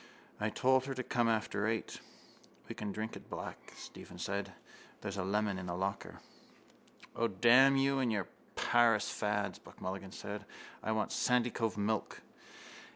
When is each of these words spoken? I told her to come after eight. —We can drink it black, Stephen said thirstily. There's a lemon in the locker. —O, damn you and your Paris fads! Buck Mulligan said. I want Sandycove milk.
I 0.39 0.49
told 0.49 0.85
her 0.85 0.95
to 0.95 1.03
come 1.03 1.27
after 1.29 1.67
eight. 1.67 1.99
—We 2.67 2.73
can 2.73 2.91
drink 2.91 3.15
it 3.15 3.29
black, 3.29 3.73
Stephen 3.77 4.17
said 4.17 4.45
thirstily. 4.45 4.97
There's 5.01 5.17
a 5.17 5.23
lemon 5.23 5.59
in 5.59 5.67
the 5.67 5.75
locker. 5.75 6.21
—O, 7.15 7.27
damn 7.27 7.77
you 7.77 7.99
and 7.99 8.11
your 8.11 8.25
Paris 8.55 9.11
fads! 9.11 9.59
Buck 9.59 9.79
Mulligan 9.79 10.11
said. 10.11 10.43
I 10.81 10.91
want 10.91 11.11
Sandycove 11.11 11.77
milk. 11.77 12.23